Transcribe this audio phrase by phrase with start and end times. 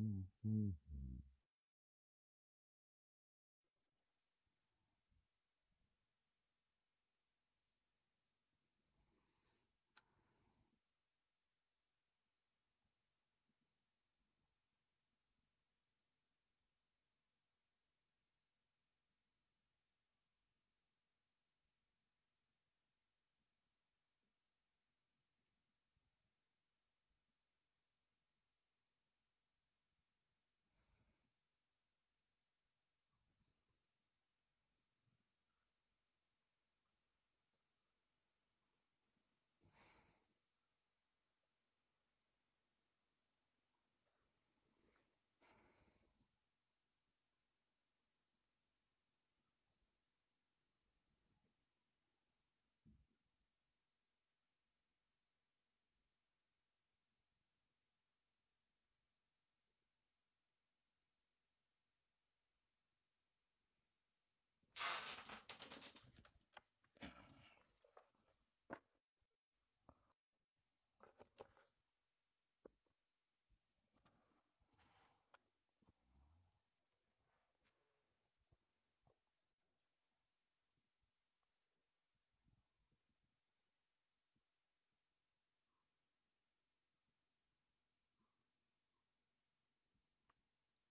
[0.00, 0.68] Mm-hmm.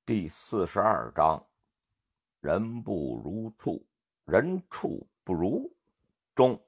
[0.09, 1.47] 第四十二章：
[2.39, 3.85] 人不如畜，
[4.25, 5.71] 人畜不如。
[6.33, 6.59] 中，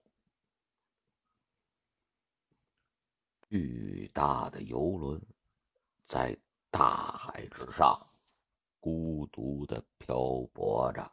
[3.49, 5.19] 巨大的游轮
[6.05, 6.37] 在
[6.69, 7.99] 大海之上
[8.79, 10.17] 孤独的漂
[10.53, 11.11] 泊着。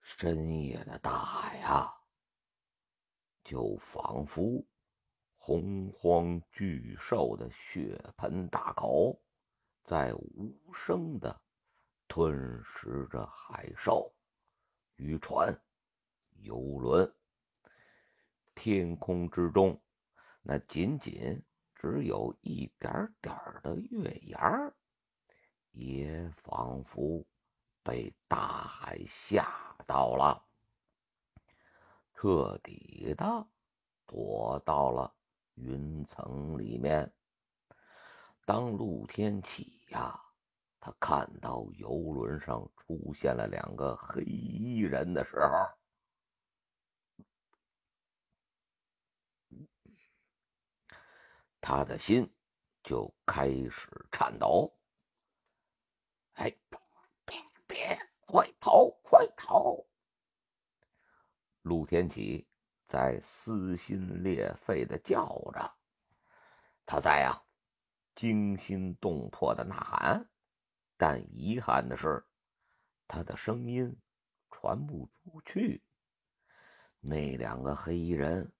[0.00, 1.92] 深夜的大海啊，
[3.44, 4.64] 就仿佛
[5.36, 9.20] 洪荒巨兽的血盆大口。
[9.90, 11.42] 在无声的
[12.06, 14.14] 吞噬着海兽、
[14.94, 15.52] 渔船、
[16.42, 17.12] 游轮。
[18.54, 19.82] 天空之中，
[20.42, 23.34] 那仅仅只有一点点
[23.64, 24.72] 的月牙
[25.72, 27.26] 也仿佛
[27.82, 30.40] 被大海吓到了，
[32.14, 33.48] 彻底的
[34.06, 35.12] 躲到了
[35.54, 37.12] 云层里面。
[38.44, 40.20] 当陆天启呀，
[40.80, 45.48] 他看到游轮上出现了两个黑衣人的时候，
[51.60, 52.28] 他的心
[52.82, 54.72] 就开始颤抖。
[56.34, 56.50] 哎，
[57.24, 57.36] 别
[57.66, 59.84] 别，快逃，快逃！
[61.62, 62.48] 陆天启
[62.86, 65.76] 在撕心裂肺的叫着，
[66.86, 67.42] 他在呀。
[68.14, 70.30] 惊心动魄的呐喊，
[70.96, 72.26] 但遗憾的是，
[73.06, 73.96] 他的声音
[74.50, 75.82] 传不出去。
[77.00, 78.52] 那两个黑衣人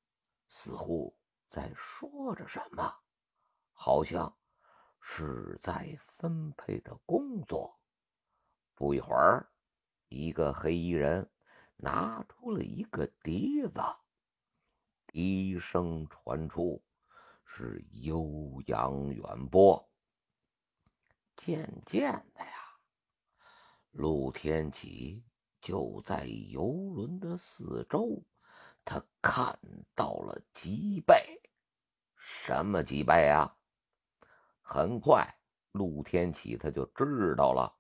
[0.49, 1.15] 似乎
[1.49, 3.03] 在说着什么，
[3.73, 4.35] 好像
[5.01, 7.79] 是在分配着工作。
[8.75, 9.51] 不一会儿，
[10.09, 11.31] 一个黑衣人
[11.77, 13.81] 拿出了一个笛子，
[15.07, 16.83] 笛声传出。
[17.53, 19.91] 是悠扬远播。
[21.37, 22.79] 渐渐的呀，
[23.91, 25.25] 陆天启
[25.61, 28.23] 就在游轮的四周，
[28.85, 29.59] 他看
[29.95, 31.15] 到了脊背。
[32.17, 33.57] 什么脊背啊？
[34.63, 35.27] 很快，
[35.73, 37.75] 陆天启他就知道了，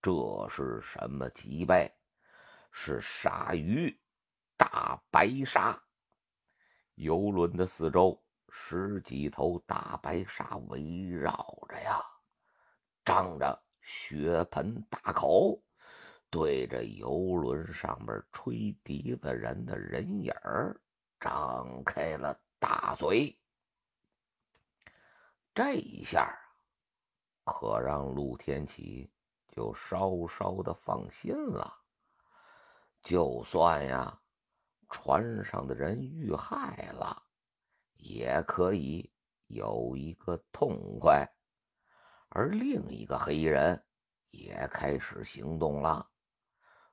[0.00, 0.12] 这
[0.48, 1.92] 是什么脊背？
[2.70, 3.98] 是鲨鱼，
[4.56, 5.82] 大白鲨。
[6.94, 8.22] 游轮的四周。
[8.58, 11.30] 十几头大白鲨围绕
[11.68, 12.00] 着呀，
[13.04, 15.62] 张着血盆大口，
[16.30, 20.80] 对着游轮上面吹笛子人的人影儿
[21.20, 23.38] 张开了大嘴。
[25.54, 26.34] 这一下啊
[27.44, 29.08] 可让陆天启
[29.46, 31.72] 就稍稍的放心了。
[33.02, 34.18] 就算呀，
[34.88, 37.22] 船上的人遇害了。
[37.96, 39.10] 也可以
[39.46, 41.26] 有一个痛快，
[42.28, 43.82] 而另一个黑衣人
[44.30, 46.08] 也开始行动了。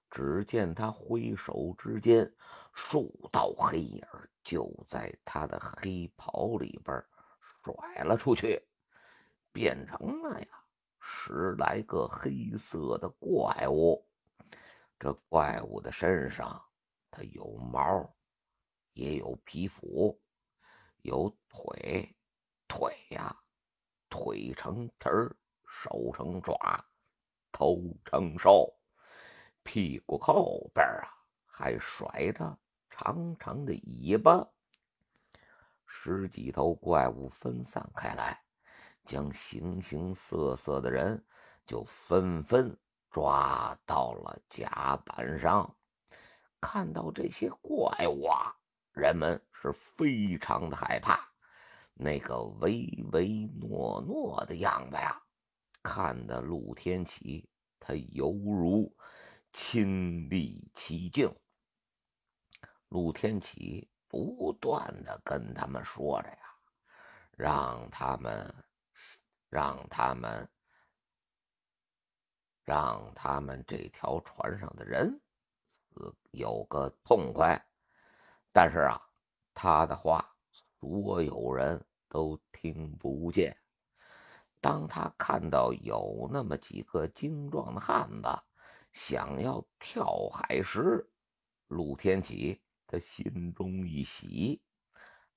[0.09, 2.31] 只见他挥手之间，
[2.71, 4.05] 数道黑影
[4.43, 7.03] 就在他的黑袍里边
[7.63, 8.61] 甩了出去，
[9.51, 10.47] 变成了呀
[10.99, 14.07] 十来个黑色的怪物。
[14.99, 16.63] 这怪物的身上，
[17.09, 18.15] 它有毛，
[18.93, 20.17] 也有皮肤。
[21.03, 22.15] 有腿，
[22.65, 23.35] 腿呀，
[24.09, 25.35] 腿成蹄儿，
[25.67, 26.83] 手成爪，
[27.51, 28.73] 头成兽，
[29.63, 31.11] 屁股后边啊
[31.45, 32.57] 还甩着
[32.89, 34.47] 长长的尾巴。
[35.85, 38.41] 十几头怪物分散开来，
[39.03, 41.21] 将形形色色的人
[41.65, 42.75] 就纷纷
[43.11, 45.75] 抓到了甲板上。
[46.61, 48.55] 看到这些怪物啊，
[48.93, 51.19] 人们是非常的害怕。
[51.95, 55.19] 那个唯唯诺诺的样子呀，
[55.81, 57.49] 看得陆天启
[57.79, 58.93] 他犹如
[59.51, 61.33] 亲历其境。
[62.89, 66.37] 陆天启不断的跟他们说着呀，
[67.37, 68.53] 让他们，
[69.49, 70.49] 让他们，
[72.63, 75.19] 让他们这条船上的人
[76.31, 77.59] 有个痛快。
[78.51, 79.01] 但是啊，
[79.53, 80.29] 他的话。
[80.79, 83.57] 所有人都听不见。
[84.59, 88.27] 当他看到有那么几个精壮的汉子
[88.91, 91.09] 想要跳海时，
[91.69, 94.61] 陆天启他心中一喜。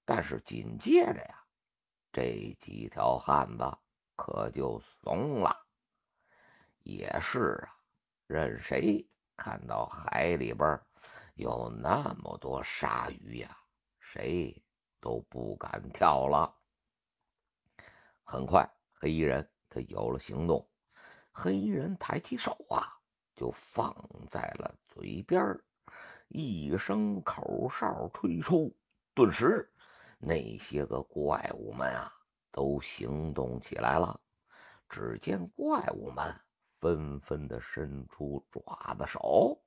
[0.05, 1.45] 但是紧接着呀，
[2.13, 3.65] 这几条汉子
[4.17, 5.57] 可就怂了。
[6.83, 7.71] 也是啊，
[8.27, 10.81] 任谁看到海里边
[11.37, 13.57] 有那么多鲨鱼呀，
[14.17, 14.63] 谁？
[14.99, 16.53] 都不敢跳了。
[18.25, 20.67] 很快，黑衣人他有了行动。
[21.31, 22.99] 黑衣人抬起手啊，
[23.35, 23.95] 就放
[24.29, 25.57] 在了嘴边
[26.29, 28.75] 一声口哨吹出，
[29.15, 29.71] 顿时
[30.19, 32.13] 那些个怪物们啊
[32.51, 34.19] 都行动起来了。
[34.89, 36.35] 只见怪物们
[36.79, 39.63] 纷纷的伸出爪子手，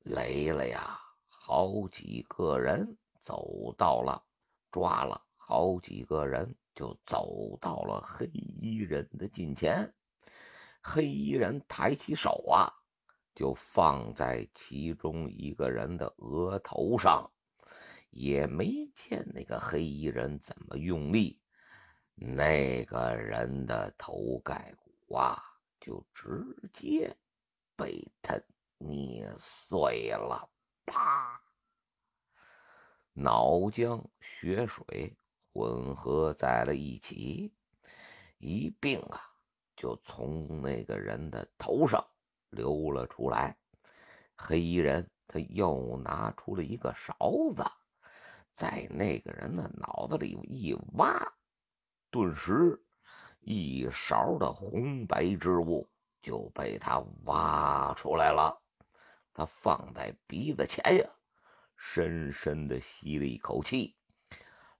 [0.00, 4.22] 来了呀，好几个人走到了。
[4.70, 9.92] 抓了好几个人，就走到了黑衣人的近前。
[10.80, 12.70] 黑衣人抬起手啊，
[13.34, 17.28] 就放在其中一个人的额头上，
[18.10, 21.42] 也没见那个黑衣人怎么用力，
[22.14, 24.72] 那个人的头盖
[25.08, 25.42] 骨啊，
[25.80, 27.12] 就直接
[27.74, 28.40] 被他
[28.78, 30.48] 捏碎了，
[30.86, 31.39] 啪！
[33.12, 35.16] 脑浆、血水
[35.52, 37.52] 混合在了一起，
[38.38, 39.20] 一并啊，
[39.76, 42.04] 就从那个人的头上
[42.50, 43.56] 流了出来。
[44.36, 47.14] 黑衣人他又拿出了一个勺
[47.54, 47.62] 子，
[48.54, 51.20] 在那个人的脑子里一挖，
[52.10, 52.80] 顿时
[53.40, 55.86] 一勺的红白之物
[56.22, 58.56] 就被他挖出来了。
[59.34, 61.10] 他放在鼻子前呀。
[61.82, 63.96] 深深的吸了一口气，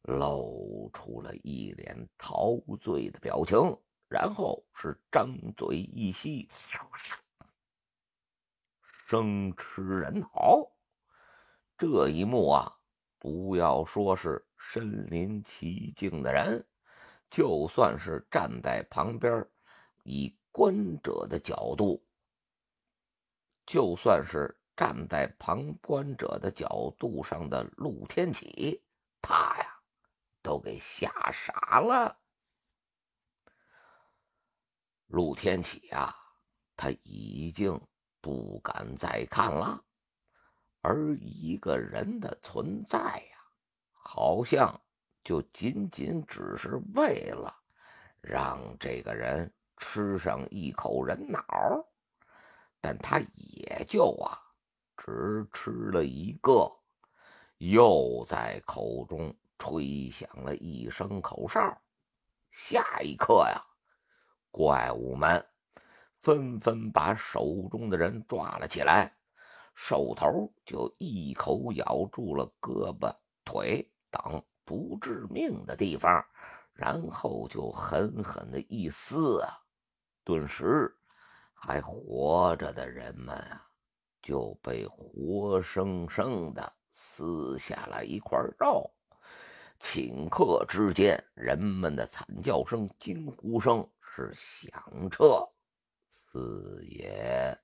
[0.03, 3.57] 露出了一脸陶醉的表情，
[4.07, 6.47] 然后是张嘴一吸，
[9.07, 10.71] 生吃人脑。
[11.79, 12.77] 这一幕啊，
[13.19, 16.65] 不要说是身临其境的人，
[17.31, 19.45] 就算是站在旁边
[20.05, 22.05] 以观者的角度，
[23.65, 24.55] 就算是。
[24.81, 28.83] 站在旁观者的角度上的陆天启，
[29.21, 29.79] 他呀
[30.41, 32.19] 都给吓傻了。
[35.09, 36.17] 陆天启呀，
[36.79, 37.79] 他已经
[38.23, 39.85] 不敢再看了。
[40.81, 43.39] 而一个人的存在呀，
[43.93, 44.81] 好像
[45.23, 47.55] 就仅仅只是为了
[48.23, 51.45] 让这个人吃上一口人脑，
[52.81, 54.41] 但他也就啊。
[55.03, 56.71] 只吃了一个，
[57.57, 61.59] 又在口中吹响了一声口哨。
[62.51, 63.65] 下一刻呀，
[64.51, 65.43] 怪物们
[66.21, 69.11] 纷纷把手中的人抓了起来，
[69.75, 73.11] 手头就一口咬住了胳膊、
[73.43, 76.23] 腿等不致命的地方，
[76.75, 79.59] 然后就狠狠的一撕啊！
[80.25, 80.95] 顿时，
[81.55, 83.70] 还活着的人们啊！
[84.31, 88.89] 就被活生生的撕下了一块肉，
[89.81, 95.45] 顷刻之间，人们的惨叫声、惊呼声是响彻
[96.09, 97.59] 四野。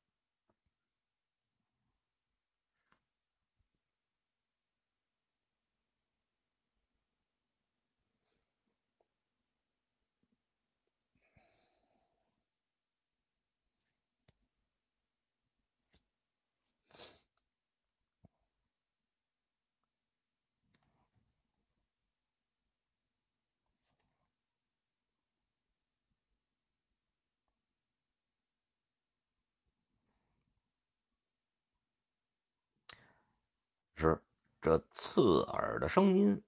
[34.67, 36.43] 这刺耳的声音，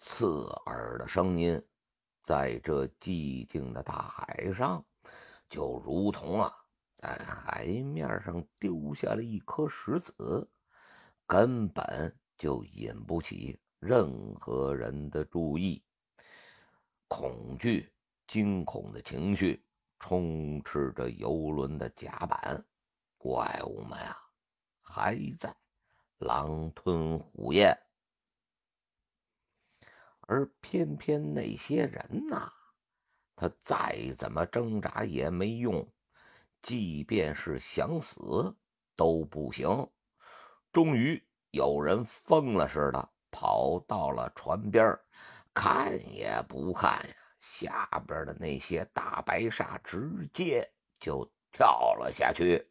[0.00, 1.62] 刺耳的声音，
[2.24, 4.82] 在这寂静的大海上，
[5.46, 6.50] 就如同啊，
[6.96, 10.50] 在海面上丢下了一颗石子，
[11.26, 15.84] 根本就引不起任何人的注意。
[17.08, 17.92] 恐惧、
[18.26, 19.62] 惊恐的情绪
[20.00, 22.64] 充斥着游轮的甲板，
[23.18, 24.16] 怪物们啊，
[24.80, 25.54] 还在。
[26.22, 27.76] 狼吞虎咽，
[30.20, 32.52] 而偏偏那些人呐，
[33.34, 35.86] 他再怎么挣扎也没用，
[36.62, 38.56] 即便是想死
[38.94, 39.88] 都不行。
[40.72, 44.98] 终于有人疯了似的跑到了船边，
[45.52, 52.66] 看也不看呀，下边的那些大白鲨直接就跳了下去。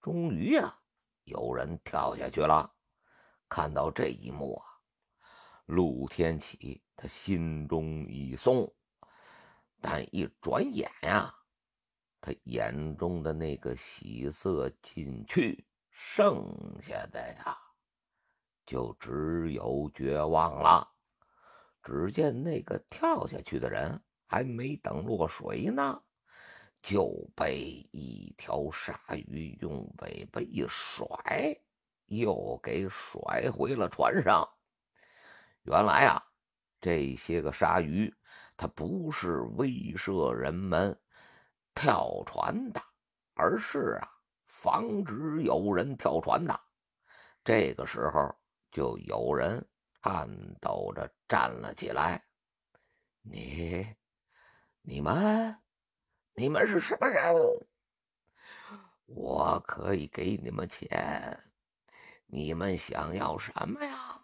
[0.00, 0.80] 终于啊！
[1.24, 2.70] 有人跳下去了，
[3.48, 4.66] 看到这一幕啊，
[5.66, 8.70] 陆天启他心中一松，
[9.80, 11.34] 但一转眼呀，
[12.20, 16.46] 他眼中的那个喜色尽去，剩
[16.82, 17.56] 下的呀，
[18.66, 20.92] 就只有绝望了。
[21.82, 26.03] 只见那个跳下去的人还没等落水呢。
[26.84, 31.08] 就被一条鲨鱼用尾巴一甩，
[32.08, 34.46] 又给甩回了船上。
[35.62, 36.22] 原来啊，
[36.82, 38.14] 这些个鲨鱼
[38.54, 40.94] 它不是威慑人们
[41.74, 42.82] 跳船的，
[43.32, 44.08] 而是啊
[44.44, 46.60] 防止有人跳船的。
[47.42, 48.30] 这个时候，
[48.70, 49.66] 就有人
[50.02, 50.28] 颤
[50.60, 52.22] 抖着站了起来
[53.24, 53.86] ：“你，
[54.82, 55.58] 你们。”
[56.36, 57.32] 你们是什么人？
[59.06, 61.38] 我可以给你们钱，
[62.26, 64.20] 你们想要什么呀？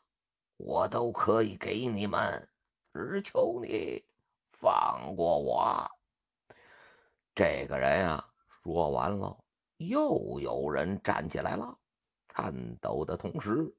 [0.56, 2.48] 我都可以给你们，
[2.92, 4.04] 只求你
[4.50, 5.88] 放过我。
[7.32, 8.28] 这个人啊，
[8.64, 9.44] 说完了，
[9.76, 11.78] 又有人站起来了，
[12.34, 13.72] 颤抖的同时，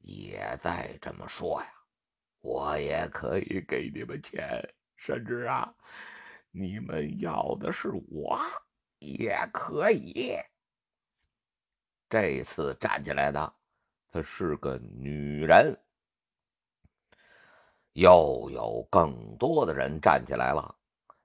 [0.00, 1.72] 也在这么说呀
[2.42, 4.60] ：“我也可以给你们钱，
[4.96, 5.72] 甚至啊。”
[6.50, 8.38] 你们要的是我，
[8.98, 10.36] 也可以。
[12.08, 13.54] 这次站起来的，
[14.10, 15.78] 她是个女人。
[17.92, 20.76] 又有更多的人站起来了，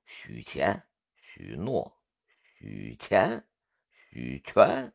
[0.05, 0.81] 许钱、
[1.15, 1.95] 许诺、
[2.41, 3.43] 许钱、
[3.91, 4.91] 许权。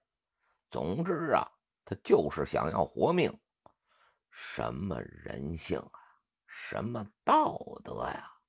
[0.71, 1.49] 总之啊，
[1.85, 3.33] 他就是想要活命。
[4.31, 6.01] 什么人性啊，
[6.47, 8.40] 什么道德呀？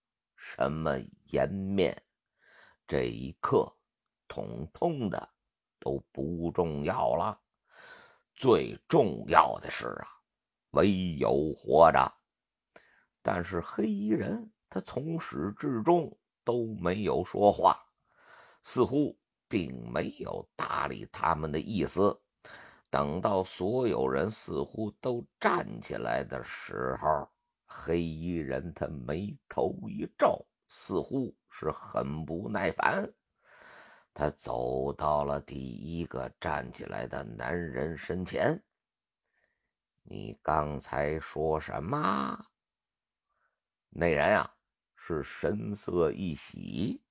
[0.43, 1.95] 什么颜面，
[2.87, 3.71] 这一刻，
[4.27, 5.29] 统统的
[5.79, 7.39] 都不重要了。
[8.33, 10.07] 最重要的是啊，
[10.71, 12.11] 唯有活着。
[13.21, 16.11] 但是黑衣人他从始至终
[16.43, 17.79] 都没有说话，
[18.63, 19.15] 似乎
[19.47, 22.19] 并没有搭理他们的意思。
[22.89, 27.29] 等到所有人似乎都站起来的时候。
[27.73, 33.09] 黑衣人他眉头一皱，似乎是很不耐烦。
[34.13, 38.61] 他走到了第一个站起来的男人身前
[40.03, 42.45] ：“你刚才说什么？”
[43.89, 44.53] 那人啊
[44.95, 47.01] 是神色一喜，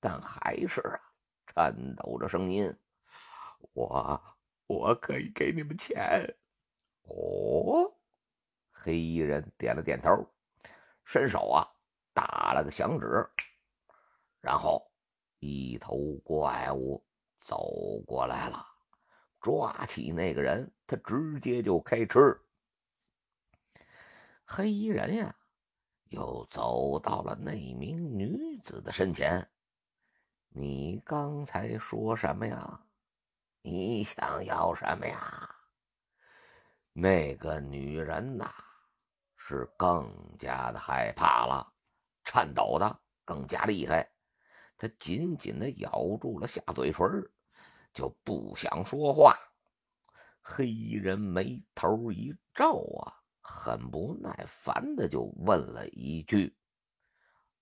[0.00, 1.00] 但还是啊
[1.46, 2.76] 颤抖着声音
[3.72, 6.36] ：“我我可以给你们钱。”
[7.06, 8.01] 哦。
[8.82, 10.28] 黑衣人点了点头，
[11.04, 11.62] 伸手啊
[12.12, 13.24] 打了个响指，
[14.40, 14.84] 然后
[15.38, 17.00] 一头怪物
[17.38, 18.66] 走过来了，
[19.40, 22.36] 抓起那个人，他直接就开吃。
[24.44, 25.32] 黑衣人呀，
[26.08, 29.48] 又走到了那名女子的身前
[30.50, 32.84] ：“你刚才说什么呀？
[33.62, 35.56] 你想要什么呀？”
[36.92, 38.52] 那个女人呐。
[39.44, 40.08] 是更
[40.38, 41.72] 加的害怕了，
[42.24, 44.08] 颤抖的更加厉害。
[44.78, 47.04] 他紧紧的咬住了下嘴唇，
[47.92, 49.36] 就不想说话。
[50.40, 56.56] 黑衣人眉头一皱啊，很不耐烦的就问了一句：“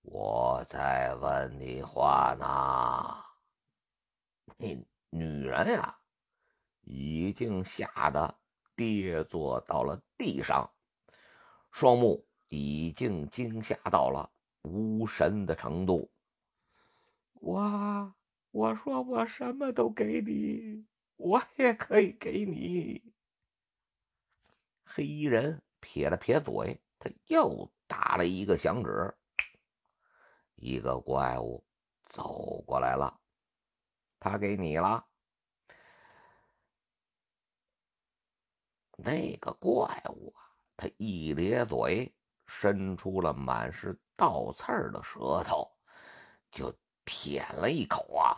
[0.01, 3.23] 我在问你话呢。”
[4.57, 4.67] 那
[5.09, 5.97] 女人呀，
[6.81, 8.39] 已经吓得
[8.75, 10.71] 跌坐到了地上。
[11.71, 14.29] 双目已经惊吓到了
[14.63, 16.11] 无神的程度。
[17.33, 18.13] 我
[18.51, 20.85] 我说我什么都给你，
[21.15, 23.01] 我也可以给你，
[24.83, 29.15] 黑衣人撇了撇嘴，他又打了一个响指，
[30.55, 31.63] 一个怪物
[32.05, 33.19] 走过来了。
[34.19, 35.07] 他给你了。
[38.97, 40.50] 那个怪物啊，
[40.81, 42.11] 他一咧嘴，
[42.47, 45.71] 伸出了满是倒刺儿的舌头，
[46.51, 48.33] 就舔了一口啊，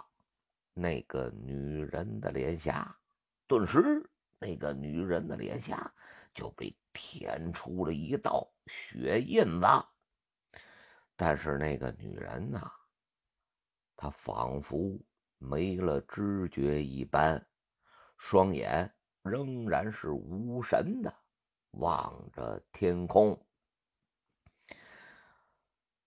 [0.73, 2.93] 那个女人的脸颊，
[3.47, 3.81] 顿时
[4.39, 5.89] 那个女人的脸颊
[6.33, 9.67] 就被舔出了一道血印子。
[11.15, 12.69] 但是那个女人呐，
[13.95, 14.99] 她仿佛
[15.37, 17.41] 没了知觉一般，
[18.17, 18.93] 双眼。
[19.21, 21.22] 仍然是无神的
[21.73, 23.39] 望着天空。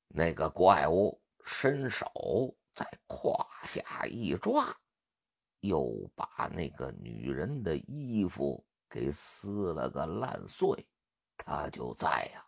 [0.08, 4.74] 那个怪物伸手在胯下一抓，
[5.60, 10.86] 又把那个女人的衣服给撕了个烂碎。
[11.36, 12.44] 他就在呀，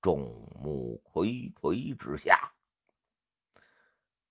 [0.00, 0.20] 众
[0.58, 2.50] 目睽睽之下。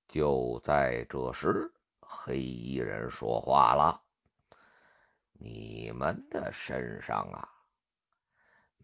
[0.08, 4.02] 就在这时，黑衣人说话了。
[5.34, 7.48] 你们的身上啊，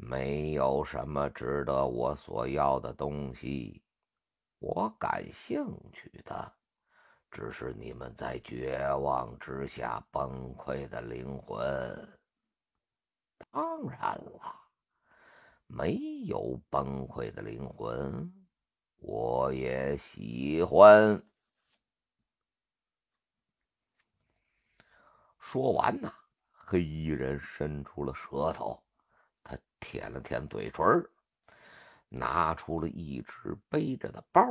[0.06, 3.82] 没有什么值得我所要的东西。
[4.60, 6.56] 我感兴趣的，
[7.32, 11.58] 只是你们在绝望之下崩溃的灵魂。
[13.50, 14.56] 当然了，
[15.68, 15.96] 没
[16.26, 18.30] 有崩溃的灵魂，
[18.98, 21.26] 我也喜欢。
[25.40, 26.14] 说完呢。
[26.52, 28.83] 黑衣人伸出了舌头，
[29.84, 31.06] 舔了舔嘴唇，
[32.08, 34.42] 拿出了一只背着的包，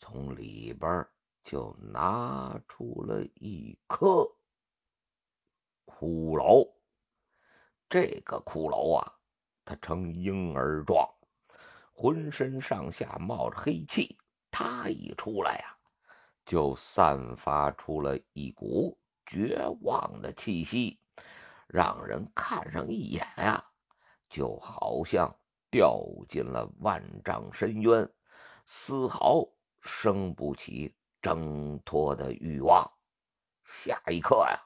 [0.00, 1.06] 从里边
[1.44, 4.28] 就拿出了一颗
[5.86, 6.68] 骷髅。
[7.88, 9.14] 这个骷髅啊，
[9.64, 11.08] 它呈婴儿状，
[11.92, 14.18] 浑身上下冒着黑气，
[14.50, 15.76] 它一出来呀，
[16.44, 20.98] 就散发出了一股绝望的气息。
[21.68, 23.69] 让人看上一眼呀，
[24.30, 25.28] 就好像
[25.70, 28.08] 掉进了万丈深渊，
[28.64, 29.44] 丝毫
[29.80, 32.88] 生不起挣脱的欲望。
[33.64, 34.58] 下一刻呀，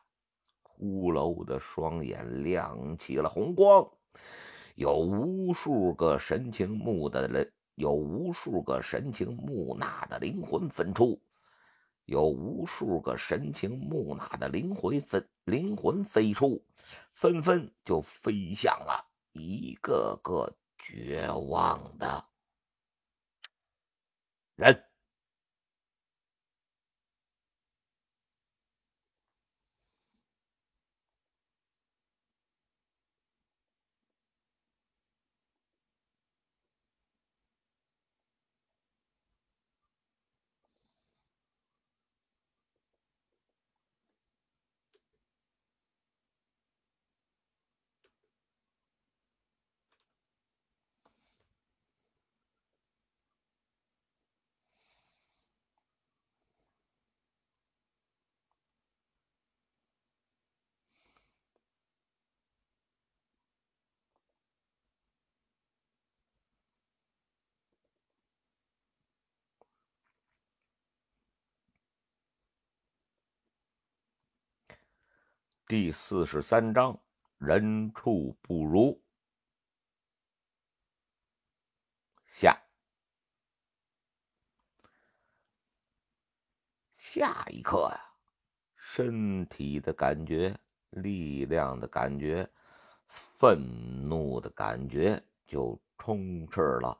[0.62, 3.90] 骷髅的双眼亮起了红光，
[4.74, 11.20] 有无数个神情木的人，有无数个神情木讷的灵魂分出。
[12.07, 16.62] 有无数个神情木讷的灵魂飞灵魂飞出，
[17.14, 19.03] 纷纷就飞向了
[19.35, 22.29] 一个个绝望的
[24.57, 24.94] 人。
[75.77, 76.97] 第四十三章，
[77.37, 79.03] 人畜不如。
[82.31, 82.57] 下
[86.97, 88.01] 下一刻呀，
[88.77, 90.57] 身体的感觉、
[90.91, 92.49] 力量的感觉、
[93.09, 96.97] 愤怒的感觉就充斥了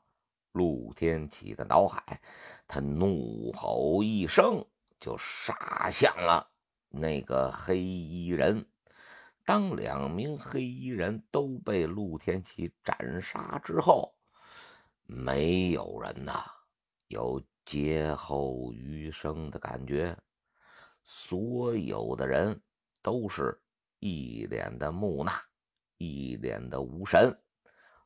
[0.51, 2.21] 陆天启的脑海。
[2.67, 4.61] 他怒吼一声，
[4.99, 6.54] 就杀向了。
[6.95, 8.65] 那个黑衣人，
[9.43, 14.15] 当两名黑衣人都被陆天启斩杀之后，
[15.05, 16.43] 没有人呐
[17.07, 20.17] 有劫后余生的感觉，
[21.03, 22.61] 所有的人
[23.01, 23.61] 都是
[23.99, 25.33] 一脸的木讷，
[25.97, 27.37] 一脸的无神，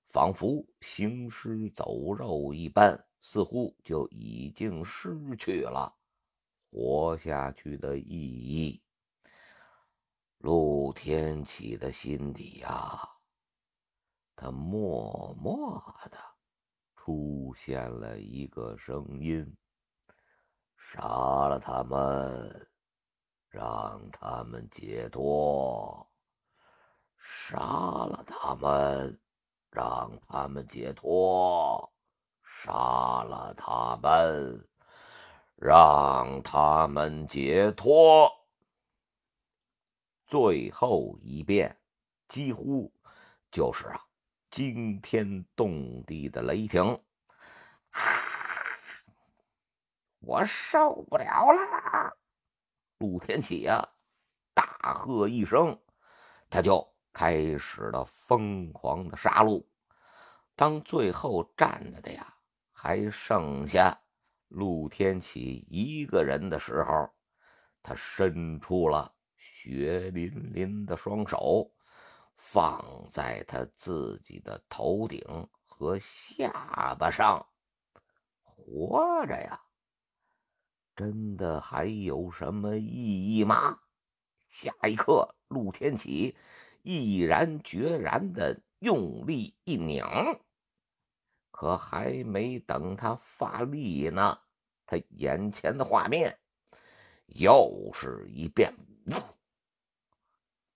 [0.07, 5.93] 仿佛行尸走肉一般，似乎就已经失去了。
[6.69, 8.81] 活下去的意义。
[10.37, 12.97] 陆天启的心底呀，
[14.35, 16.17] 他默默的
[16.95, 19.57] 出现了一个声音：
[20.77, 22.69] 杀了他们，
[23.49, 26.07] 让他们解脱；
[27.17, 29.19] 杀了他们，
[29.69, 31.91] 让他们解脱；
[32.41, 34.68] 杀了他们，
[35.61, 38.31] 让他们解脱。
[40.25, 41.77] 最后一遍，
[42.29, 42.93] 几乎
[43.51, 43.99] 就是啊，
[44.49, 47.01] 惊天动地的雷霆！
[50.19, 52.17] 我受不了了！
[52.99, 53.85] 陆天启呀，
[54.53, 55.77] 大喝一声，
[56.49, 59.65] 他就开始了疯狂的杀戮。
[60.55, 62.35] 当最后站着的呀，
[62.71, 63.99] 还剩下
[64.49, 67.09] 陆天启一个人的时候，
[67.81, 69.15] 他伸出了。
[69.61, 71.69] 血淋淋的双手
[72.37, 75.21] 放在他自己的头顶
[75.65, 77.45] 和下巴上，
[78.41, 79.61] 活着呀，
[80.95, 83.79] 真的还有什么意义吗？
[84.47, 86.37] 下一刻，陆天启
[86.81, 90.05] 毅然决然的用力一拧，
[91.59, 94.39] 可还没等他发力呢，
[94.85, 96.39] 他眼前的画面
[97.25, 98.73] 又是一变。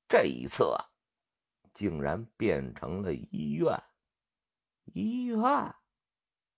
[0.09, 0.75] 这一次，
[1.73, 3.81] 竟然变成了医院。
[4.87, 5.39] 医院，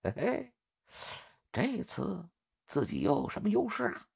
[0.01, 0.53] 嘿嘿，
[1.51, 2.27] 这次
[2.65, 4.07] 自己又有什么优势啊？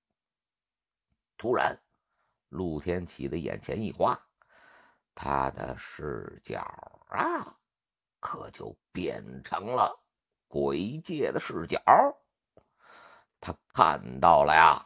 [1.37, 1.79] 突然，
[2.47, 4.19] 陆天启的眼前一花，
[5.13, 6.61] 他的视角
[7.09, 7.58] 啊，
[8.19, 9.99] 可就变成了
[10.47, 11.81] 鬼界的视角。
[13.39, 14.85] 他看到了呀，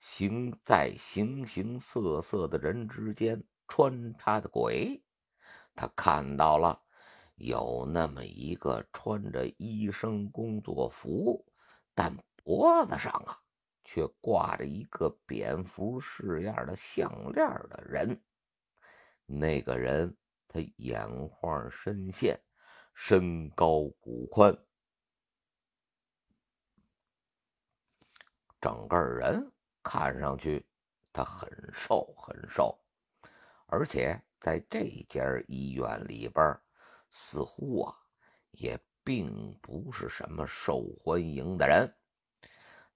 [0.00, 3.42] 行在形形色色的人之间。
[3.70, 4.98] 穿插的鬼，
[5.74, 6.80] 他看到了
[7.34, 11.44] 有那么一个穿着医生工作服，
[11.94, 13.38] 但脖子上啊
[13.84, 18.18] 却挂着一个蝙蝠式样的项链的人。
[19.26, 20.16] 那个人
[20.48, 22.40] 他眼眶深陷，
[22.94, 24.56] 身高骨宽，
[28.60, 30.66] 整个人看上去
[31.12, 32.76] 他很瘦很瘦。
[33.66, 36.58] 而且在这家医院里边，
[37.10, 37.94] 似乎啊
[38.52, 41.94] 也并不是什么受欢迎的人。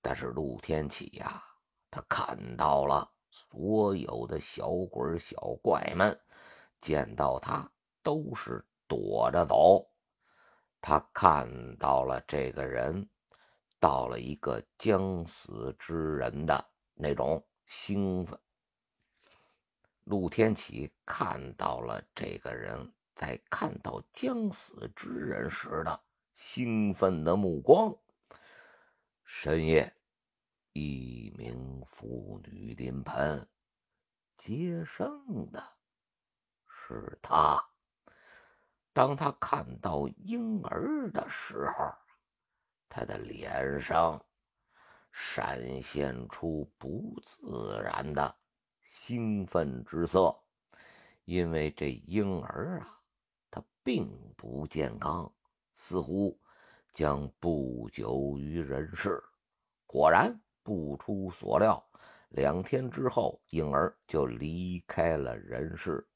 [0.01, 1.45] 但是陆天启呀，
[1.91, 6.19] 他看到了所有的小鬼小怪们，
[6.83, 7.67] 见到他
[8.03, 9.89] 都是躲着走。
[10.83, 13.09] 他看到了这个人
[13.81, 18.39] 到了一个将死之人的那种兴奋。
[20.05, 26.03] 陆天启看到了这个人在看到将死之人时的
[26.35, 27.97] 兴奋的目光。
[29.25, 29.95] 深夜，
[30.73, 33.49] 一名妇女临盆，
[34.37, 35.09] 接生
[35.53, 35.63] 的
[36.87, 37.63] 是他。
[38.93, 41.93] 当他看到婴儿的时候，
[42.89, 44.23] 他的脸上
[45.11, 48.37] 闪现出不自然的。
[48.83, 50.39] 兴奋之色，
[51.25, 53.01] 因为这婴儿啊，
[53.51, 55.33] 他并不健康，
[55.73, 56.39] 似乎
[56.93, 59.23] 将不久于人世。
[59.87, 61.83] 果然不出所料，
[62.29, 66.07] 两天之后，婴儿就离开了人世。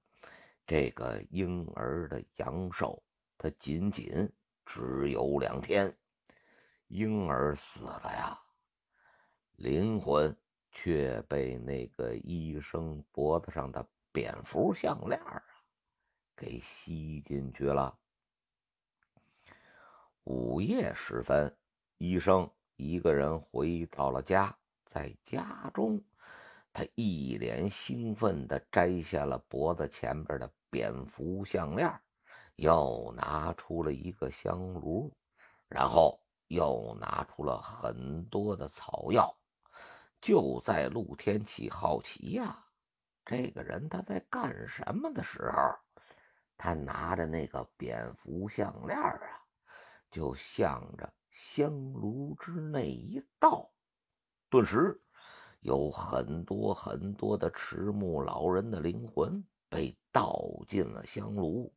[0.67, 3.03] 这个婴儿的阳寿，
[3.39, 4.31] 他仅仅
[4.65, 5.97] 只有两天。
[6.89, 8.39] 婴儿死了呀，
[9.57, 10.37] 灵魂。
[10.79, 15.43] 却被那个医生脖子上的蝙蝠项链啊
[16.37, 17.99] 给吸进去了。
[20.25, 21.57] 午夜时分，
[21.97, 26.05] 医生一个人回到了家，在家中，
[26.77, 31.91] 他一脸兴奋地摘下了脖子前边的蝙蝠项链，
[32.57, 35.11] 又拿出了一个香炉，
[35.69, 39.35] 然后又拿出了很多的草药。
[40.21, 42.63] 就在陆天启好奇呀，
[43.25, 45.75] 这个人他在干什么的时候，
[46.59, 49.19] 他拿着那个蝙蝠项链啊，
[50.11, 53.71] 就向着香炉之内一倒，
[54.51, 55.01] 顿时
[55.67, 61.75] 有很多很多的迟暮老人的灵魂被倒进了香炉，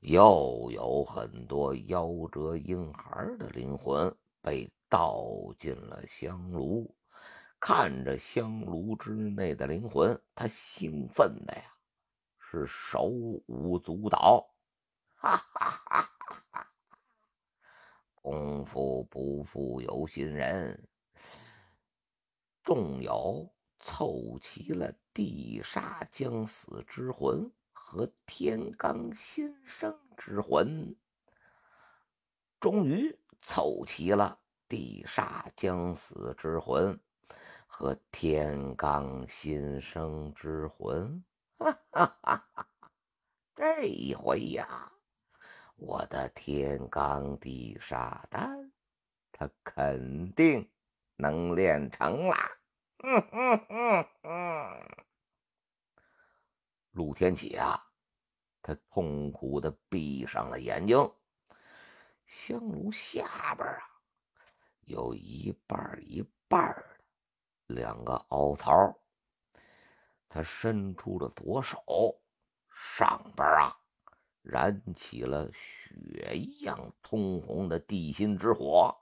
[0.00, 5.24] 又有很多夭折婴孩的灵魂被倒
[5.58, 6.94] 进了香炉。
[7.58, 11.62] 看着香炉之内的灵魂，他兴奋的呀，
[12.38, 13.04] 是手
[13.46, 14.46] 舞足蹈，
[15.14, 16.66] 哈哈哈哈哈！
[18.16, 20.86] 功夫不负有心人，
[22.62, 30.94] 纵有凑齐了地煞将死之魂和天罡新生之魂，
[32.60, 36.98] 终于凑齐了地煞将死之魂
[37.66, 41.22] 和天罡新生之魂。
[41.58, 42.68] 哈哈哈哈！
[43.54, 44.92] 这一回呀，
[45.76, 48.72] 我的天罡地煞丹，
[49.32, 50.68] 他肯定
[51.16, 52.36] 能练成啦！
[53.04, 54.88] 嗯嗯嗯嗯。
[56.92, 57.82] 陆天启啊，
[58.60, 60.96] 他痛苦的闭上了眼睛。
[62.26, 63.82] 香炉下边啊，
[64.82, 68.98] 有一半一半的两个凹槽。
[70.28, 72.22] 他伸出了左手，
[72.70, 73.76] 上边啊，
[74.40, 78.96] 燃起了血一样通红的地心之火。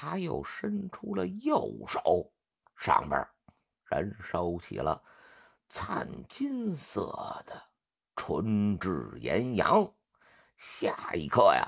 [0.00, 2.30] 他又伸出了右手，
[2.76, 3.20] 上边
[3.82, 5.02] 燃烧起了。
[5.68, 7.10] 灿金色
[7.44, 7.60] 的
[8.14, 9.92] 纯质岩阳，
[10.56, 11.66] 下一刻呀，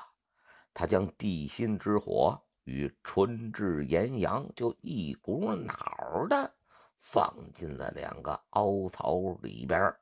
[0.72, 6.54] 他将地心之火与纯质岩阳就一股脑的
[7.00, 9.92] 放进了两个凹槽里边。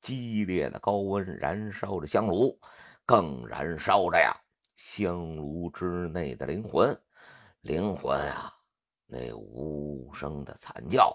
[0.00, 2.58] 激烈的高温燃烧着香炉，
[3.04, 4.34] 更燃烧着呀
[4.74, 6.98] 香炉之内的灵魂。
[7.68, 8.50] 灵魂啊，
[9.04, 11.14] 那无声的惨叫，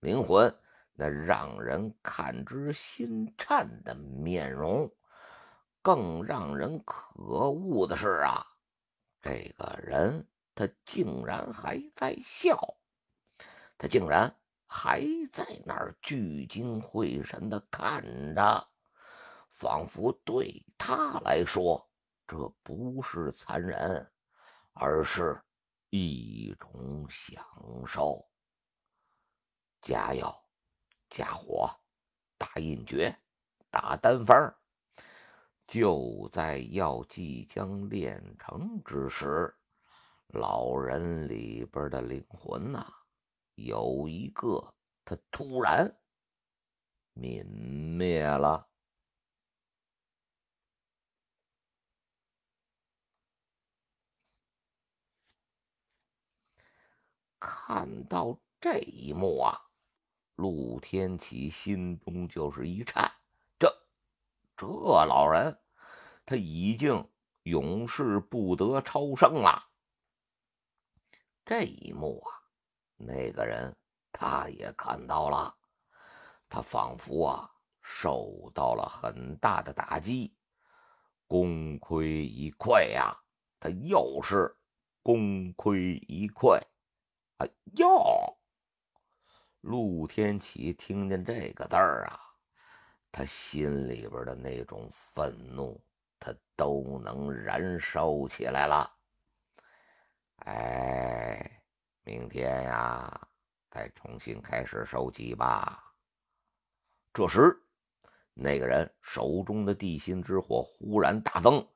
[0.00, 0.54] 灵魂。
[0.92, 4.88] 那让人看之心颤的面容，
[5.80, 8.46] 更让人可恶的是啊，
[9.22, 12.76] 这个人他竟然还在笑，
[13.78, 14.30] 他竟然
[14.66, 18.68] 还在那儿聚精会神的看着，
[19.52, 21.82] 仿佛对他来说，
[22.26, 24.06] 这不是残忍，
[24.74, 25.40] 而是
[25.96, 27.40] 一种享
[27.86, 28.28] 受。
[29.80, 30.34] 加油！
[31.08, 31.70] 加火，
[32.36, 33.16] 打印诀，
[33.70, 34.52] 打单方。
[35.68, 39.56] 就在要即将练成之时，
[40.30, 42.84] 老人里边的灵魂呐，
[43.54, 45.96] 有一个他突然
[47.14, 48.68] 泯灭了。
[57.46, 59.60] 看到这一幕啊！
[60.36, 63.12] 陆天启心中就是一颤，
[63.58, 63.70] 这
[64.56, 65.58] 这老人
[66.24, 67.06] 他已经
[67.42, 69.62] 永世不得超生了。
[71.44, 72.32] 这一幕啊，
[72.96, 73.76] 那个人
[74.10, 75.54] 他也看到了，
[76.48, 77.50] 他仿佛啊
[77.82, 80.34] 受到了很大的打击，
[81.26, 83.14] 功亏一篑呀！
[83.60, 84.56] 他又是
[85.02, 86.58] 功亏一篑，
[87.38, 88.38] 哎哟！
[89.62, 92.20] 陆天启听见这个字儿啊，
[93.10, 95.82] 他心里边的那种愤怒，
[96.20, 98.88] 他都能燃烧起来了。
[100.46, 101.62] 哎，
[102.02, 103.28] 明天呀，
[103.70, 105.82] 再重新开始收集吧。
[107.12, 107.58] 这时，
[108.32, 111.66] 那个人手中的地心之火忽然大增，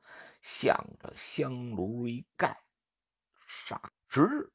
[0.42, 2.60] 向着香炉一盖，
[3.66, 4.52] 霎时，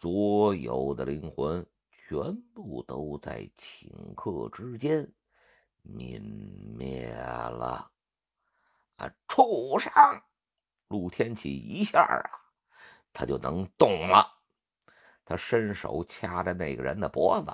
[0.00, 1.66] 所有的灵魂。
[2.08, 5.12] 全部都在顷刻之间
[5.82, 6.22] 泯
[6.76, 7.90] 灭了！
[8.94, 9.90] 啊，畜生！
[10.86, 12.22] 陆天启一下啊，
[13.12, 14.24] 他就能动了。
[15.24, 17.52] 他伸手掐着那个人的脖子：“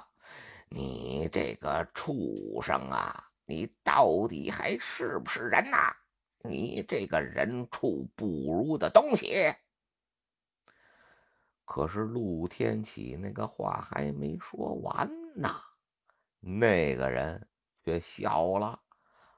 [0.69, 5.97] 你这个畜生啊，你到底还是不是人呐？
[6.45, 9.51] 你这个人畜不如的东西！”
[11.65, 15.49] 可是陆天启那个话还没说完呢，
[16.41, 17.49] 那个人
[17.85, 18.79] 却笑了，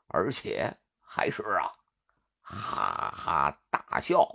[0.09, 1.71] 而且还是啊，
[2.41, 4.29] 哈哈大笑。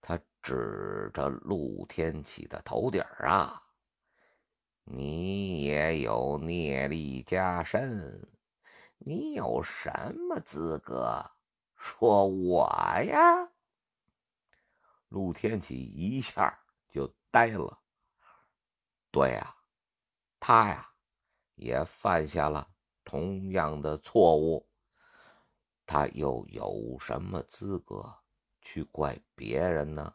[0.00, 3.62] 他指着陆天启的头顶啊
[4.84, 8.26] ：“你也有孽力加身，
[8.96, 9.90] 你有什
[10.28, 11.30] 么资格
[11.76, 12.66] 说我
[13.04, 13.49] 呀？”
[15.10, 17.80] 陆天启一下就呆了。
[19.12, 19.54] 对呀，
[20.40, 20.90] 他呀
[21.56, 22.68] 也犯下了
[23.04, 24.66] 同样的错误。
[25.84, 28.22] 他又有什么资格
[28.60, 30.14] 去怪别人呢？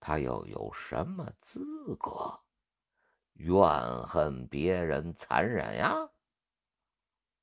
[0.00, 2.40] 他又有什么资格
[3.34, 3.62] 怨
[4.08, 6.10] 恨别人残忍呀？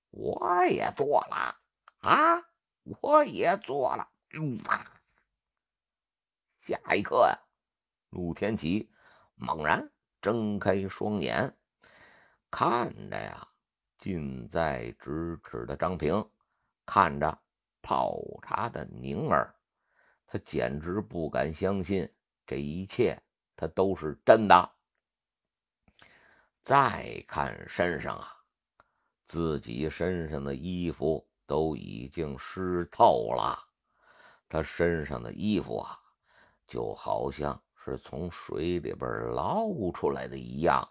[0.09, 1.57] 我也做了
[1.99, 2.43] 啊！
[2.83, 4.09] 我也做了。
[4.33, 4.59] 嗯
[6.67, 7.39] 下一刻呀，
[8.09, 8.91] 陆天启
[9.35, 9.89] 猛然
[10.21, 11.55] 睁开双眼，
[12.51, 13.47] 看着呀
[13.97, 16.29] 近在咫尺的张平
[16.85, 17.41] 看着
[17.81, 19.55] 泡茶的宁儿，
[20.25, 22.13] 他简直不敢相信
[22.45, 23.17] 这一切，
[23.55, 24.69] 他都是真的。
[26.63, 28.27] 再看身上啊，
[29.25, 33.57] 自己身上的衣服都已经湿透了，
[34.49, 35.97] 他身上的衣服啊，
[36.67, 40.87] 就好像是从水里边捞出来的一样。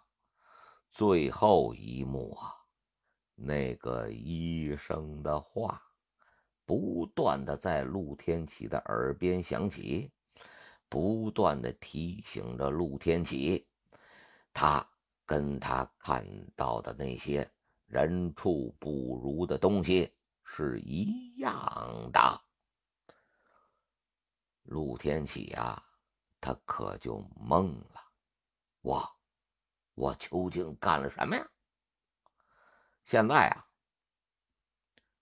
[0.91, 2.55] 最后一幕啊，
[3.35, 5.83] 那个医生的话
[6.65, 10.11] 不断的在陆天启的耳边响起，
[10.89, 13.67] 不断的提醒着陆天启，
[14.55, 14.85] 他
[15.27, 17.49] 跟他看到的那些
[17.87, 20.11] 人畜不如的东西
[20.43, 22.46] 是一样的。
[24.67, 25.83] 陆天启啊，
[26.41, 28.01] 他可就懵了，
[28.83, 29.13] 哇！
[29.95, 31.51] 我究竟干了什么呀？
[33.05, 33.67] 现在啊，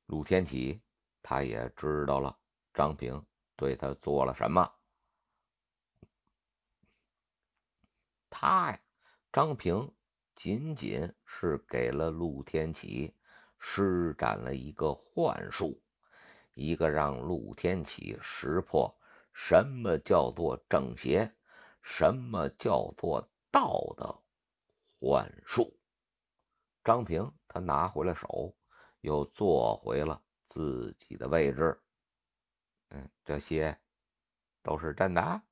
[0.07, 0.83] 陆天启
[1.23, 2.37] 他也知道了
[2.73, 4.69] 张平对他做了什么。
[8.29, 8.81] 他呀，
[9.33, 9.95] 张平
[10.35, 13.15] 仅仅是给了陆天启
[13.59, 15.81] 施展了一个幻术，
[16.55, 18.93] 一个让陆天启识破
[19.35, 21.31] 什么叫做正邪，
[21.83, 24.23] 什么叫做道的。
[25.01, 25.77] 幻术，
[26.83, 28.57] 张平他拿回了手，
[29.01, 30.19] 又坐回了
[30.49, 31.79] 自己的位置。
[32.89, 33.79] 嗯，这些
[34.63, 35.43] 都是真的。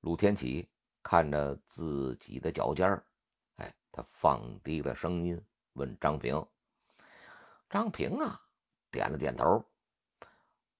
[0.00, 0.70] 陆天启
[1.02, 3.04] 看着自己的脚尖儿，
[3.56, 5.42] 哎，他放低了声音
[5.72, 6.46] 问张平。
[7.68, 8.40] 张平啊，
[8.90, 9.64] 点了点头。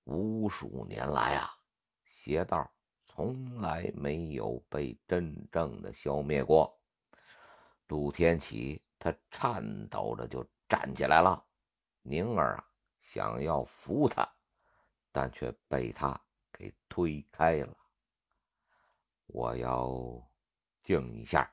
[0.05, 1.51] 无数年来啊，
[2.25, 2.67] 邪道
[3.05, 6.75] 从来没有被真正的消灭过。
[7.89, 11.45] 陆天启他颤抖着就站起来了，
[12.01, 12.67] 宁儿啊
[13.03, 14.27] 想要扶他，
[15.13, 16.19] 但却被他
[16.51, 17.77] 给推开了。
[19.27, 20.27] 我要
[20.83, 21.53] 静一下。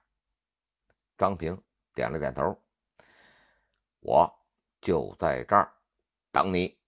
[1.18, 1.62] 张平
[1.94, 2.58] 点了点头，
[4.00, 4.34] 我
[4.80, 5.70] 就在这儿
[6.32, 6.80] 等你。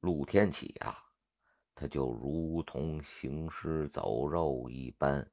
[0.00, 1.02] 陆天启啊，
[1.80, 5.30] 他就如同行尸走肉一般，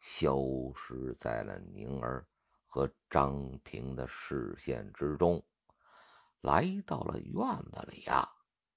[0.00, 0.38] 消
[0.74, 2.26] 失在了宁儿。
[2.66, 5.44] 和张平的视线之中，
[6.40, 7.36] 来到了院
[7.70, 8.26] 子里呀，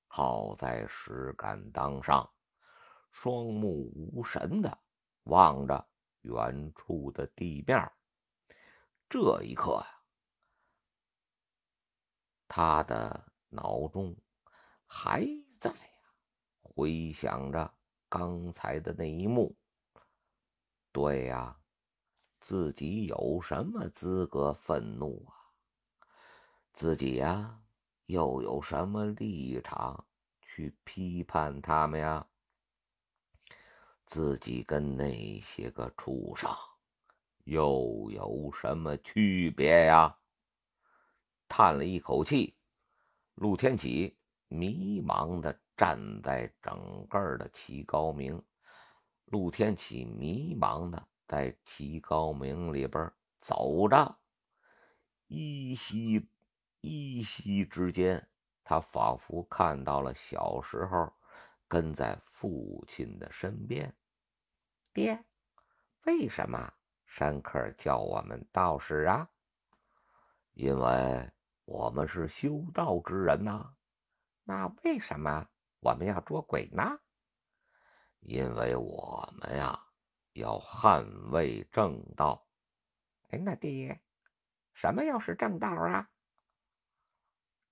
[0.08, 2.30] 好在石敢当上，
[3.13, 4.78] 双目无神的
[5.23, 5.88] 望着
[6.23, 7.89] 远处的地面。
[9.08, 9.88] 这一刻呀，
[12.49, 14.13] 他的脑中
[14.86, 15.25] 还
[16.75, 17.73] 回想着
[18.07, 19.55] 刚才的那一幕。
[20.91, 21.57] 对呀。
[22.41, 25.33] 自己有什么资格愤怒啊？
[26.73, 27.59] 自己呀，
[28.05, 30.05] 又有什么立场
[30.43, 32.27] 去批判他们呀？
[34.05, 36.47] 自己跟那些个畜生
[37.45, 40.15] 又有什么区别呀？
[41.47, 42.55] 叹了一口气，
[43.33, 44.15] 陆天启
[44.49, 48.41] 迷茫的站在整个的齐高明。
[49.25, 51.07] 陆天启迷茫的。
[51.27, 54.19] 在齐高明里边走着，
[55.25, 56.29] 依稀
[56.81, 58.29] 依稀之间，
[58.63, 61.11] 他仿佛看到了小时候
[61.67, 63.91] 跟在父亲的身边。
[64.93, 65.25] 爹，
[66.03, 66.71] 为什么
[67.07, 69.27] 山客叫我们道士啊？
[70.53, 71.31] 因为
[71.65, 73.73] 我们是修道之人呐。
[74.43, 75.49] 那为什么
[75.85, 76.99] 我们要捉鬼呢？
[78.21, 79.79] 因为我们呀。
[80.33, 82.45] 要捍卫正道，
[83.29, 84.01] 哎，那爹，
[84.73, 86.11] 什么又是正道啊？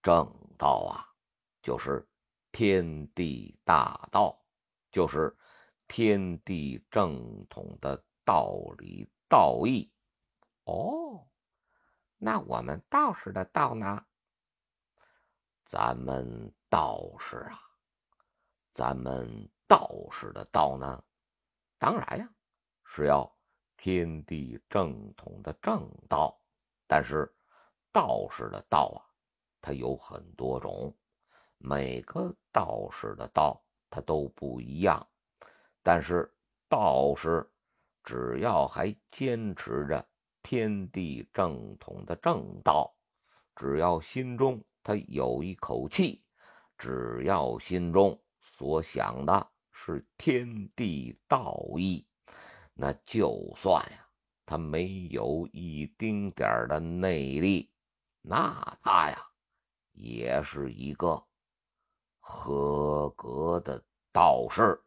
[0.01, 1.03] 正道啊，
[1.61, 2.07] 就是
[2.53, 4.41] 天地大道，
[4.93, 5.35] 就是
[5.89, 9.91] 天地正统的道理道义。
[10.63, 11.27] 哦，
[12.17, 14.05] 那我们道士的道呢？
[15.65, 17.59] 咱们道士啊，
[18.73, 21.03] 咱们道士的道呢？
[21.77, 22.29] 当然呀。
[22.85, 23.27] 是要
[23.75, 26.39] 天地正统的正道，
[26.85, 27.33] 但是
[27.91, 29.01] 道士的道啊，
[29.59, 30.95] 它有很多种，
[31.57, 33.59] 每个道士的道
[33.89, 35.05] 它都不一样。
[35.81, 36.31] 但是
[36.69, 37.51] 道士
[38.03, 40.07] 只要还坚持着
[40.43, 42.95] 天地正统的正道，
[43.55, 46.23] 只要心中他有一口气，
[46.77, 48.21] 只要心中
[48.55, 52.05] 所想的是天地道义。
[52.75, 54.07] 那就算呀，
[54.45, 57.71] 他没有一丁点的内力，
[58.21, 59.17] 那他呀，
[59.91, 61.23] 也是一个
[62.19, 64.79] 合格的道士。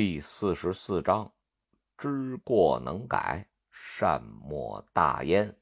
[0.00, 1.28] 第四十四章，
[1.96, 5.52] 知过能改，善莫大焉。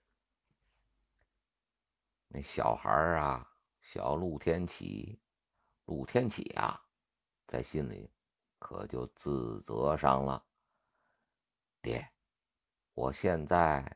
[2.28, 5.18] 那小孩啊，小陆天启，
[5.86, 6.78] 陆天启啊，
[7.46, 8.10] 在心里
[8.58, 10.44] 可就自责上了。
[11.80, 12.06] 爹，
[12.92, 13.90] 我现在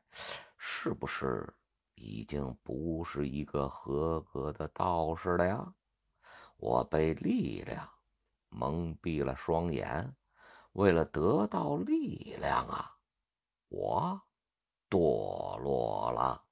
[0.57, 1.55] 是不是
[1.97, 5.75] 已经不是一个合格的道士了呀？
[6.57, 7.87] 我被力量
[8.49, 10.11] 蒙蔽了双眼。
[10.73, 12.97] 为了得到力量啊，
[13.69, 14.23] 我
[14.89, 16.45] 堕落了。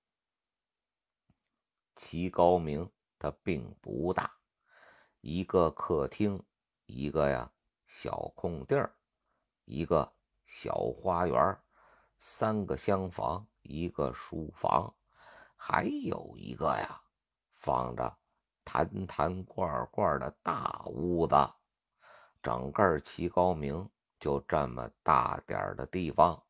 [1.95, 4.39] 齐高明他并不大，
[5.21, 6.43] 一个客厅，
[6.87, 7.53] 一个呀
[7.87, 8.97] 小空地儿，
[9.65, 10.13] 一个
[10.47, 11.59] 小花园，
[12.19, 14.95] 三个厢房，一个书房，
[15.57, 17.01] 还有一个呀
[17.53, 18.19] 放着
[18.65, 21.37] 坛坛罐罐的大屋子。
[22.43, 23.89] 整个齐高明。
[24.19, 26.43] 就这么大点的地方，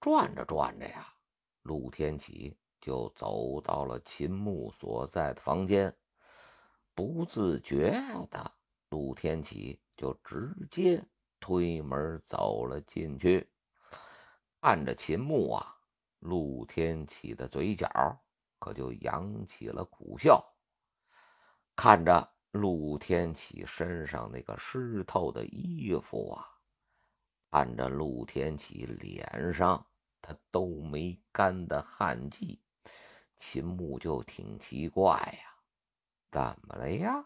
[0.00, 1.12] 转着转着呀，
[1.62, 5.94] 陆天启就走到了秦牧所在的房间。
[6.94, 7.90] 不自觉
[8.30, 8.52] 的，
[8.90, 11.04] 陆天启就直接
[11.40, 13.50] 推门走了进去。
[14.60, 15.76] 看着秦牧啊，
[16.20, 17.88] 陆天启的嘴角
[18.60, 20.42] 可就扬起了苦笑。
[21.74, 26.53] 看着陆天启身上那个湿透的衣服啊。
[27.54, 29.86] 看着陆天启脸上
[30.20, 32.60] 他都没干的汗迹，
[33.38, 35.54] 秦牧就挺奇怪呀，
[36.32, 37.24] 怎么了呀？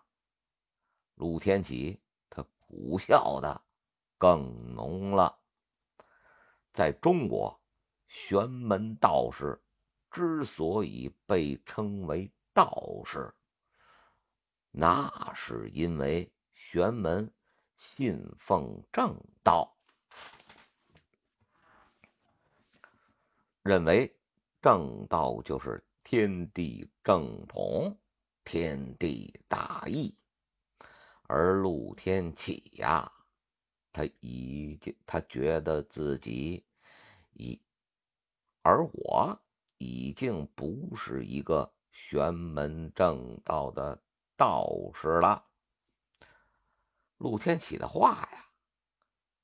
[1.14, 1.98] 陆天启
[2.28, 3.58] 他苦笑的
[4.18, 5.34] 更浓了。
[6.74, 7.58] 在中国，
[8.06, 9.58] 玄门道士
[10.10, 13.34] 之所以被称为道士，
[14.72, 17.32] 那是因为玄门
[17.78, 19.74] 信奉正道。
[23.68, 24.10] 认为
[24.62, 27.94] 正道就是天地正统，
[28.42, 30.16] 天地大义，
[31.24, 33.12] 而陆天启呀，
[33.92, 36.64] 他已经他觉得自己
[37.34, 37.60] 已，
[38.62, 39.38] 而我
[39.76, 44.02] 已经不是一个玄门正道的
[44.34, 45.44] 道士了。
[47.18, 48.46] 陆天启的话呀，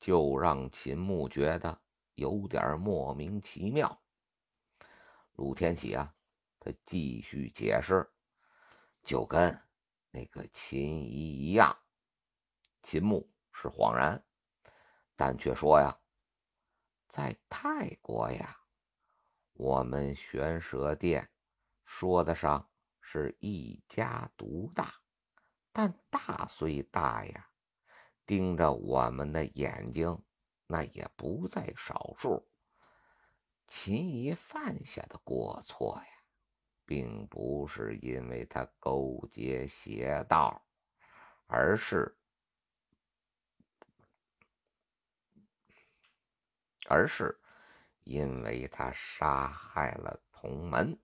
[0.01, 1.79] 就让秦牧觉得
[2.15, 4.01] 有点莫名其妙。
[5.35, 6.15] 陆天启啊，
[6.61, 8.09] 他继续解释，
[9.03, 9.61] 就跟
[10.11, 11.77] 那个秦怡一样。
[12.83, 14.25] 秦牧是恍然，
[15.17, 15.99] 但却说呀，
[17.09, 18.57] 在泰国呀，
[19.55, 21.29] 我们玄蛇殿
[21.85, 22.71] 说得上
[23.01, 24.95] 是一家独大，
[25.73, 27.51] 但大虽大呀，
[28.25, 30.17] 盯着我们的眼睛
[30.67, 32.49] 那也不在少数。
[33.67, 36.07] 秦怡犯下的过错呀，
[36.85, 40.65] 并不是因为他勾结邪道，
[41.47, 42.17] 而是，
[46.89, 47.41] 而是
[48.05, 50.99] 因为他杀害了同门。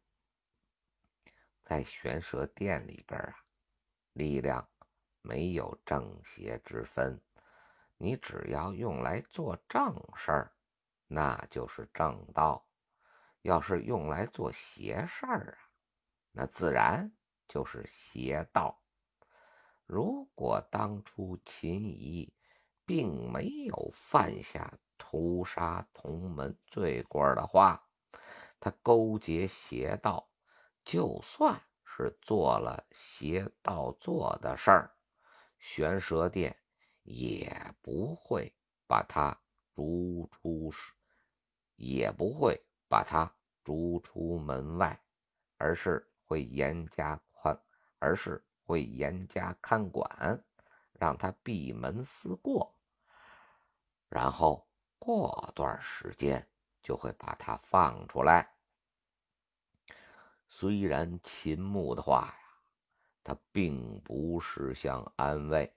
[1.65, 3.45] 在玄蛇殿里边啊，
[4.13, 4.69] 力量
[5.23, 7.21] 没有正邪之分，
[7.97, 10.53] 你只要用来做正事儿。
[11.13, 12.65] 那就是正道，
[13.43, 15.67] 要是用来做邪事儿啊，
[16.31, 17.13] 那自然
[17.49, 18.81] 就是邪道。
[19.87, 22.33] 如果当初秦仪
[22.87, 27.89] 并没有犯下屠杀同门罪过的话，
[28.61, 30.31] 他勾结邪道，
[30.85, 34.95] 就算是做了邪道做的事儿，
[35.59, 36.57] 玄蛇殿
[37.03, 38.55] 也不会
[38.87, 39.37] 把他
[39.75, 40.71] 逐出，
[41.81, 43.31] 也不会把他
[43.65, 45.01] 逐出门外，
[45.57, 47.59] 而是会严加宽，
[47.99, 50.45] 而是会严加看管，
[50.93, 52.71] 让他闭门思过。
[54.11, 54.69] 然后
[54.99, 56.47] 过段时间
[56.83, 58.55] 就会把他放出来。
[60.47, 62.35] 虽然秦牧的话呀，
[63.25, 65.73] 他并不是想安慰，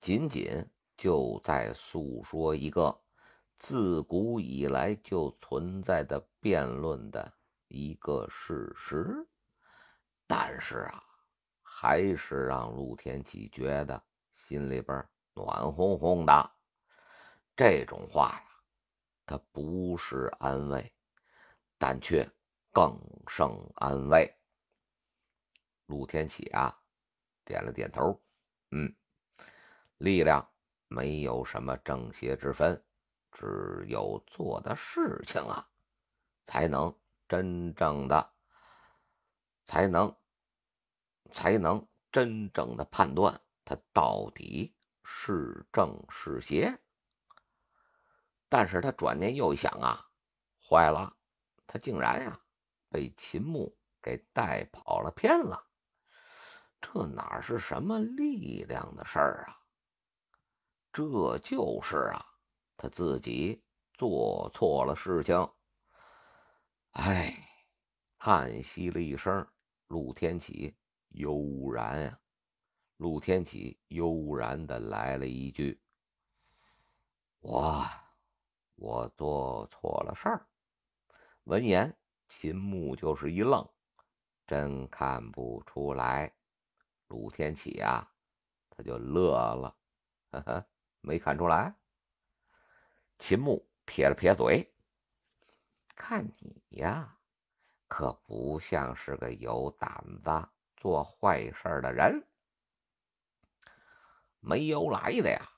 [0.00, 0.64] 仅仅
[0.96, 2.96] 就在诉说一个
[3.58, 7.32] 自古以来就存在的辩论的
[7.68, 9.26] 一个事实，
[10.26, 11.02] 但是啊，
[11.62, 14.00] 还是让陆天启觉得
[14.34, 14.96] 心里边
[15.34, 16.50] 暖烘烘的。
[17.56, 18.42] 这种话呀，
[19.24, 20.92] 它不是安慰，
[21.78, 22.28] 但却
[22.70, 24.30] 更胜安慰。
[25.86, 26.78] 陆天启啊，
[27.44, 28.20] 点了点头，
[28.72, 28.94] 嗯，
[29.98, 30.46] 力量
[30.88, 32.80] 没有什么正邪之分，
[33.38, 35.68] 只有做的事情啊，
[36.46, 38.32] 才能真正的，
[39.66, 40.16] 才能，
[41.32, 44.74] 才能真正的判断他到底
[45.04, 46.74] 是正是邪。
[48.48, 50.08] 但是他转念又想啊，
[50.66, 51.14] 坏了，
[51.66, 52.40] 他竟然呀
[52.88, 55.62] 被秦牧给带跑了偏了，
[56.80, 59.60] 这哪是什么力量的事儿啊？
[60.90, 62.24] 这就是啊，
[62.76, 63.62] 他自己
[63.94, 65.48] 做错了事情。
[66.92, 67.36] 哎，
[68.18, 69.46] 叹息了一声，
[69.88, 70.74] 陆天启
[71.08, 72.18] 悠然啊，
[72.96, 75.80] 陆天启悠然的来了一句
[77.40, 77.84] ：“我。”
[78.78, 80.46] 我做错了事儿。
[81.44, 81.96] 闻言，
[82.28, 83.66] 秦牧就是一愣，
[84.46, 86.30] 真看不出来。
[87.08, 88.06] 陆天启呀，
[88.68, 89.74] 他就乐了，
[90.30, 90.66] 呵呵，
[91.00, 91.74] 没看出来。
[93.18, 94.72] 秦牧撇了撇嘴，
[95.94, 97.18] 看你呀，
[97.88, 102.26] 可不像是个有胆子做坏事的人。
[104.40, 105.50] 没由来的呀，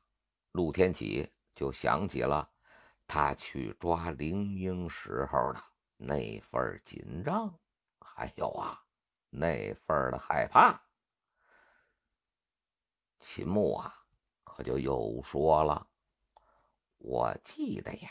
[0.52, 2.50] 陆天启就想起了。
[3.06, 5.64] 他去抓灵婴时候的
[5.96, 7.58] 那份紧张，
[7.98, 8.84] 还有啊
[9.30, 10.78] 那份的害怕。
[13.18, 14.04] 秦牧啊，
[14.44, 15.87] 可就又说了
[16.98, 18.10] ：“我记得呀，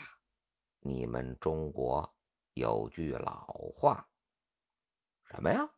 [0.80, 2.14] 你们中国
[2.54, 4.08] 有句老话，
[5.24, 5.68] 什么呀？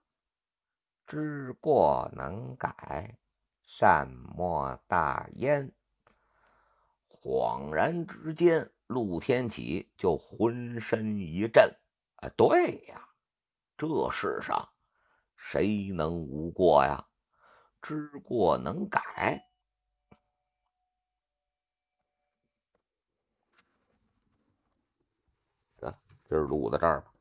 [1.06, 3.18] 知过能改，
[3.62, 5.72] 善莫大焉。”
[7.08, 8.72] 恍然之间。
[8.86, 11.72] 陆天启就浑身一震，
[12.16, 13.08] 啊，对呀，
[13.76, 14.68] 这世上
[15.36, 17.06] 谁能无过呀？
[17.80, 19.49] 知过能改。
[26.30, 27.19] 得，今儿录到这儿吧。